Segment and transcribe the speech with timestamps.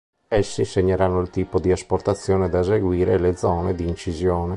[0.27, 4.49] Essi segneranno il tipo di asportazione da eseguire e le zone di incisione.